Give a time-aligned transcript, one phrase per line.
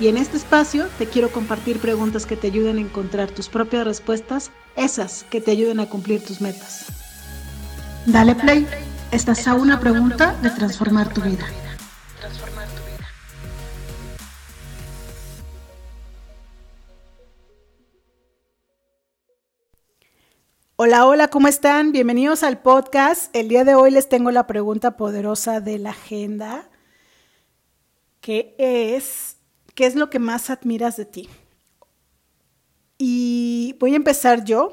[0.00, 3.84] Y en este espacio te quiero compartir preguntas que te ayuden a encontrar tus propias
[3.84, 6.86] respuestas, esas que te ayuden a cumplir tus metas.
[8.04, 8.66] Dale play,
[9.12, 11.46] estás a una pregunta de transformar tu vida.
[20.76, 21.92] Hola, hola, ¿cómo están?
[21.92, 23.34] Bienvenidos al podcast.
[23.34, 26.68] El día de hoy les tengo la pregunta poderosa de la agenda,
[28.20, 29.36] que es,
[29.74, 31.28] ¿qué es lo que más admiras de ti?
[32.98, 34.72] Y voy a empezar yo.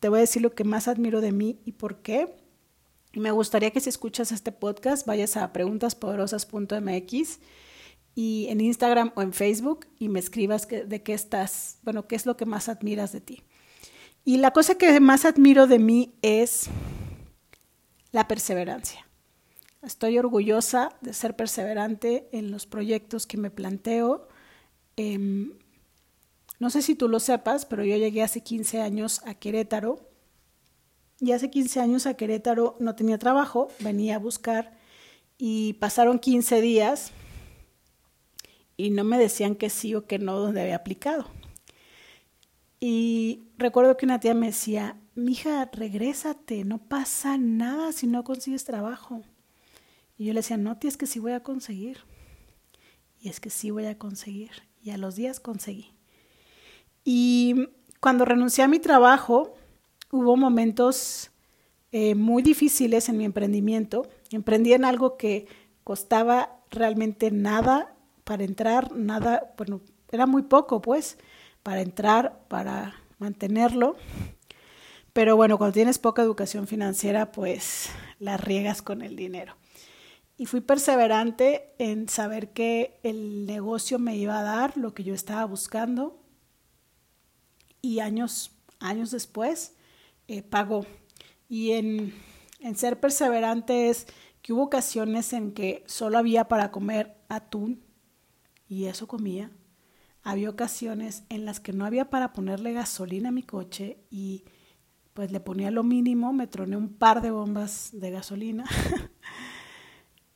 [0.00, 2.34] Te voy a decir lo que más admiro de mí y por qué.
[3.14, 7.38] Me gustaría que si escuchas este podcast vayas a preguntaspoderosas.mx
[8.14, 12.26] y en Instagram o en Facebook y me escribas de qué estás, bueno, qué es
[12.26, 13.42] lo que más admiras de ti.
[14.24, 16.68] Y la cosa que más admiro de mí es
[18.12, 19.06] la perseverancia.
[19.82, 24.28] Estoy orgullosa de ser perseverante en los proyectos que me planteo.
[25.02, 25.52] Em,
[26.60, 30.08] no sé si tú lo sepas, pero yo llegué hace 15 años a Querétaro.
[31.18, 34.76] Y hace 15 años a Querétaro no tenía trabajo, venía a buscar
[35.38, 37.12] y pasaron 15 días
[38.76, 41.26] y no me decían que sí o que no donde había aplicado.
[42.80, 48.64] Y recuerdo que una tía me decía, mija, regrésate, no pasa nada si no consigues
[48.64, 49.22] trabajo.
[50.18, 51.98] Y yo le decía, no, tía, es que sí voy a conseguir.
[53.20, 54.50] Y es que sí voy a conseguir.
[54.82, 55.92] Y a los días conseguí.
[57.04, 57.68] Y
[58.00, 59.54] cuando renuncié a mi trabajo,
[60.10, 61.30] hubo momentos
[61.92, 64.08] eh, muy difíciles en mi emprendimiento.
[64.30, 65.46] Emprendí en algo que
[65.84, 67.94] costaba realmente nada
[68.24, 71.18] para entrar, nada, bueno, era muy poco, pues,
[71.62, 73.96] para entrar, para mantenerlo.
[75.12, 79.56] Pero bueno, cuando tienes poca educación financiera, pues la riegas con el dinero.
[80.36, 85.14] Y fui perseverante en saber que el negocio me iba a dar lo que yo
[85.14, 86.20] estaba buscando.
[87.80, 89.74] Y años, años después,
[90.28, 90.86] eh, pagó.
[91.48, 92.14] Y en,
[92.60, 94.06] en ser perseverante es
[94.40, 97.82] que hubo ocasiones en que solo había para comer atún
[98.68, 99.50] y eso comía.
[100.22, 104.44] Había ocasiones en las que no había para ponerle gasolina a mi coche y
[105.12, 108.64] pues le ponía lo mínimo, me troné un par de bombas de gasolina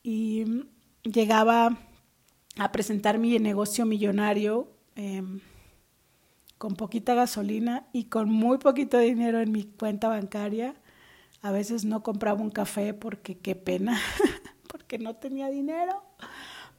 [0.06, 0.44] y
[1.02, 1.76] llegaba
[2.56, 5.20] a presentar mi negocio millonario eh,
[6.58, 10.76] con poquita gasolina y con muy poquito dinero en mi cuenta bancaria.
[11.42, 13.98] A veces no compraba un café porque qué pena,
[14.68, 16.04] porque no tenía dinero,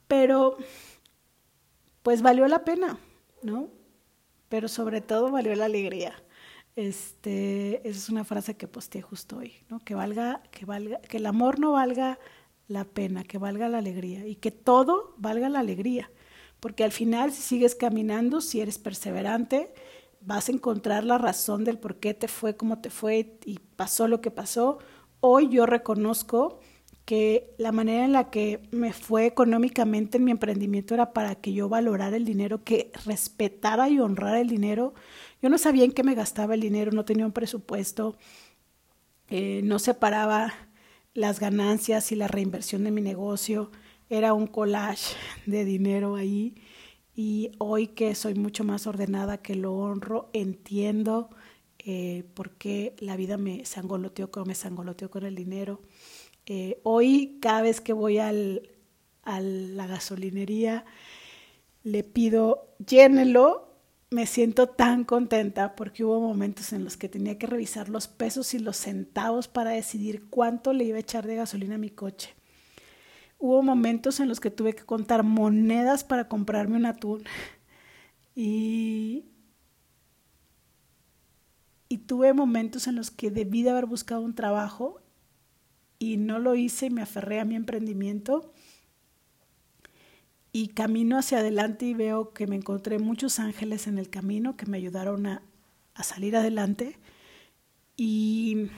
[0.08, 0.56] pero
[2.04, 2.98] pues valió la pena,
[3.44, 3.68] ¿no?
[4.48, 6.14] Pero sobre todo valió la alegría.
[6.78, 9.80] Este, esa es una frase que posteé justo hoy, ¿no?
[9.80, 12.18] Que valga, que valga, que el amor no valga
[12.68, 16.12] la pena, que valga la alegría y que todo valga la alegría.
[16.60, 19.74] Porque al final, si sigues caminando, si eres perseverante,
[20.22, 24.08] vas a encontrar la razón del por qué te fue como te fue y pasó
[24.08, 24.80] lo que pasó.
[25.20, 26.60] Hoy yo reconozco
[27.06, 31.54] que la manera en la que me fue económicamente en mi emprendimiento era para que
[31.54, 34.94] yo valorara el dinero, que respetara y honrara el dinero.
[35.42, 38.18] Yo no sabía en qué me gastaba el dinero, no tenía un presupuesto,
[39.30, 40.54] eh, no separaba
[41.18, 43.72] las ganancias y la reinversión de mi negocio,
[44.08, 45.16] era un collage
[45.48, 46.54] de dinero ahí.
[47.16, 51.32] Y hoy que soy mucho más ordenada, que lo honro, entiendo
[51.80, 55.82] eh, por qué la vida me sangoloteó me sangoloteó con el dinero.
[56.46, 58.70] Eh, hoy cada vez que voy al,
[59.24, 60.86] a la gasolinería
[61.82, 63.67] le pido llénelo,
[64.10, 68.54] me siento tan contenta porque hubo momentos en los que tenía que revisar los pesos
[68.54, 72.34] y los centavos para decidir cuánto le iba a echar de gasolina a mi coche.
[73.38, 77.24] Hubo momentos en los que tuve que contar monedas para comprarme un atún
[78.34, 79.26] y,
[81.90, 85.02] y tuve momentos en los que debí de haber buscado un trabajo
[86.00, 88.54] y no lo hice y me aferré a mi emprendimiento
[90.58, 94.66] y camino hacia adelante y veo que me encontré muchos ángeles en el camino que
[94.66, 95.44] me ayudaron a,
[95.94, 96.98] a salir adelante
[97.96, 98.72] y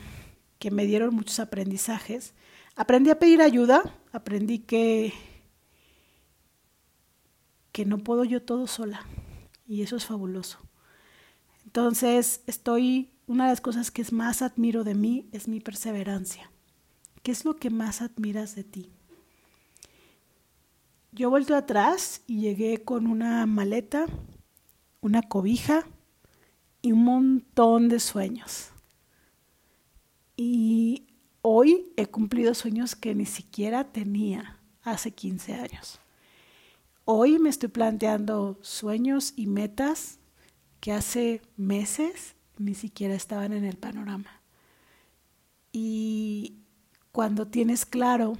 [0.58, 2.34] que me dieron muchos aprendizajes.
[2.76, 5.14] Aprendí a pedir ayuda, aprendí que,
[7.72, 9.06] que no puedo yo todo sola
[9.66, 10.58] y eso es fabuloso.
[11.64, 16.52] Entonces estoy una de las cosas que más admiro de mí es mi perseverancia.
[17.22, 18.92] ¿Qué es lo que más admiras de ti?
[21.12, 24.06] Yo vuelto atrás y llegué con una maleta,
[25.00, 25.84] una cobija
[26.82, 28.70] y un montón de sueños.
[30.36, 31.08] Y
[31.42, 36.00] hoy he cumplido sueños que ni siquiera tenía hace 15 años.
[37.04, 40.20] Hoy me estoy planteando sueños y metas
[40.78, 44.42] que hace meses ni siquiera estaban en el panorama.
[45.72, 46.60] Y
[47.10, 48.34] cuando tienes claro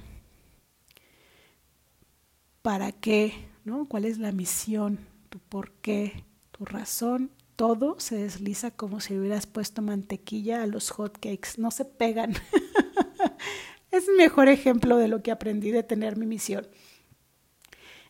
[2.61, 3.33] para qué,
[3.65, 3.87] ¿no?
[3.87, 4.99] ¿Cuál es la misión,
[5.29, 7.31] tu por qué, tu razón?
[7.55, 12.33] Todo se desliza como si hubieras puesto mantequilla a los hot cakes, no se pegan.
[13.91, 16.67] es el mejor ejemplo de lo que aprendí de tener mi misión.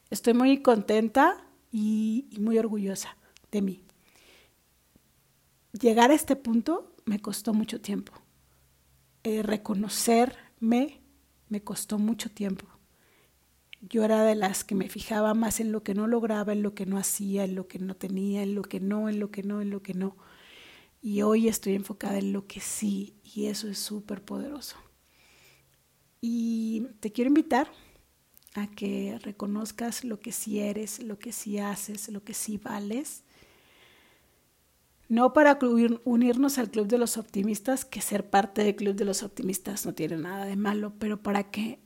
[0.10, 3.18] Estoy muy contenta y, y muy orgullosa
[3.52, 3.84] de mí
[5.80, 8.14] llegar a este punto me costó mucho tiempo.
[9.24, 11.02] Eh, reconocerme
[11.50, 12.66] me costó mucho tiempo.
[13.82, 16.74] Yo era de las que me fijaba más en lo que no lograba, en lo
[16.76, 19.44] que no hacía, en lo que no tenía, en lo que no, en lo que
[19.44, 20.18] no, en lo que no.
[21.02, 24.78] Y hoy estoy enfocada en lo que sí, y eso es súper poderoso.
[26.22, 27.72] Y te quiero invitar
[28.54, 33.24] a que reconozcas lo que sí eres, lo que sí haces, lo que sí vales
[35.12, 35.60] no para
[36.06, 39.94] unirnos al Club de los Optimistas, que ser parte del Club de los Optimistas no
[39.94, 41.80] tiene nada de malo, pero para que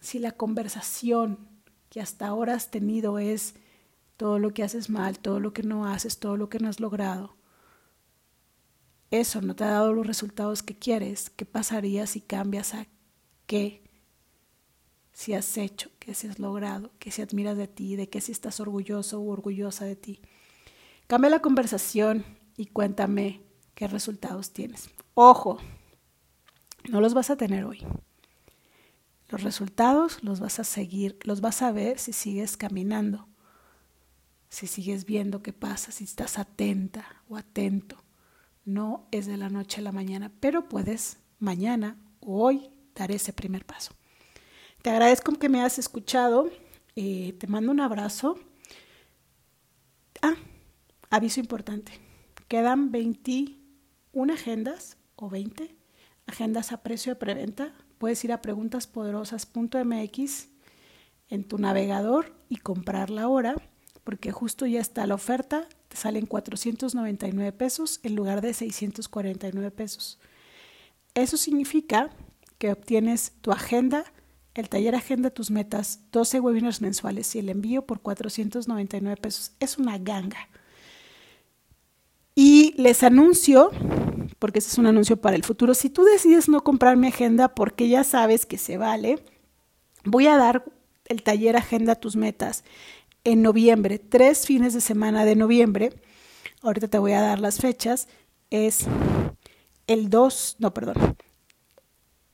[0.00, 1.48] si la conversación
[1.88, 3.54] que hasta ahora has tenido es
[4.16, 6.80] todo lo que haces mal, todo lo que no haces, todo lo que no has
[6.80, 7.36] logrado,
[9.10, 12.86] eso no te ha dado los resultados que quieres, ¿qué pasaría si cambias a
[13.46, 13.82] qué?
[15.12, 18.30] Si has hecho, qué si has logrado, qué si admiras de ti, de qué si
[18.30, 20.20] estás orgulloso o orgullosa de ti.
[21.08, 22.24] Cambia la conversación
[22.56, 23.42] y cuéntame
[23.74, 24.88] qué resultados tienes.
[25.14, 25.58] Ojo,
[26.88, 27.84] no los vas a tener hoy.
[29.30, 33.28] Los resultados los vas a seguir, los vas a ver si sigues caminando,
[34.48, 38.02] si sigues viendo qué pasa, si estás atenta o atento.
[38.64, 43.32] No es de la noche a la mañana, pero puedes mañana o hoy dar ese
[43.32, 43.94] primer paso.
[44.82, 46.50] Te agradezco que me hayas escuchado.
[46.96, 48.38] Eh, te mando un abrazo.
[50.22, 50.34] Ah,
[51.12, 51.90] Aviso importante.
[52.46, 55.74] Quedan 21 agendas o 20
[56.26, 57.74] agendas a precio de preventa.
[58.00, 60.48] Puedes ir a preguntaspoderosas.mx
[61.28, 63.56] en tu navegador y comprarla ahora,
[64.04, 65.68] porque justo ya está la oferta.
[65.88, 70.18] Te salen 499 pesos en lugar de 649 pesos.
[71.12, 72.08] Eso significa
[72.56, 74.06] que obtienes tu agenda,
[74.54, 79.52] el taller Agenda Tus Metas, 12 webinars mensuales y el envío por 499 pesos.
[79.60, 80.48] Es una ganga.
[82.42, 83.70] Y les anuncio,
[84.38, 87.54] porque ese es un anuncio para el futuro, si tú decides no comprar mi agenda
[87.54, 89.22] porque ya sabes que se vale,
[90.06, 90.64] voy a dar
[91.04, 92.64] el taller Agenda Tus Metas
[93.24, 95.92] en noviembre, tres fines de semana de noviembre.
[96.62, 98.08] Ahorita te voy a dar las fechas.
[98.48, 98.86] Es
[99.86, 101.18] el 2, no, perdón,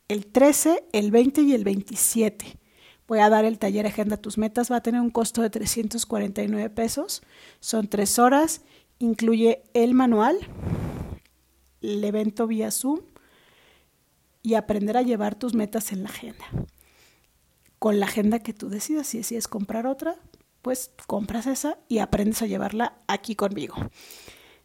[0.07, 2.61] el 13, el 20 y el 27.
[3.09, 4.71] Voy a dar el taller Agenda Tus Metas.
[4.71, 7.23] Va a tener un costo de 349 pesos.
[7.59, 8.63] Son tres horas
[8.99, 10.39] Incluye el manual,
[11.83, 13.01] el evento vía Zoom
[14.43, 16.45] y aprender a llevar tus metas en la agenda.
[17.79, 20.17] Con la agenda que tú decidas, si decides comprar otra,
[20.63, 23.77] pues compras esa y aprendes a llevarla aquí conmigo.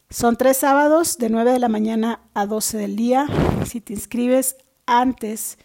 [0.10, 3.28] Son tres sábados de 9 de la mañana a 12 del día.
[3.66, 5.58] Si te inscribes antes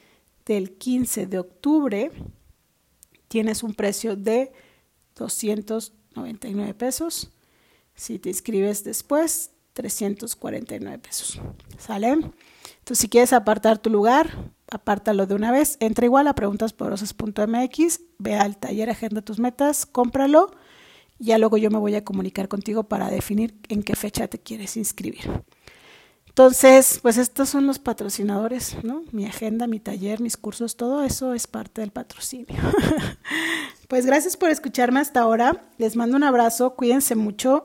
[0.45, 2.13] del 15 de octubre,
[3.29, 4.53] tienes un precio de
[5.17, 7.31] 299 pesos.
[7.97, 11.41] Si te inscribes después, 349 pesos.
[11.79, 12.09] ¿Sale?
[12.09, 15.77] Entonces, si quieres apartar tu lugar, apártalo de una vez.
[15.81, 20.51] Entra igual a preguntaspoderosas.mx, ve al taller Agenda tus metas, cómpralo.
[21.19, 24.39] Y ya luego yo me voy a comunicar contigo para definir en qué fecha te
[24.39, 25.43] quieres inscribir.
[26.27, 29.05] Entonces, pues estos son los patrocinadores, ¿no?
[29.11, 32.61] Mi agenda, mi taller, mis cursos, todo eso es parte del patrocinio.
[33.89, 35.63] pues gracias por escucharme hasta ahora.
[35.79, 37.65] Les mando un abrazo, cuídense mucho